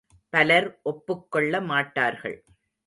[0.29, 2.37] பலர் ஒப்புக்கொள்ள மாட்டார்கள்.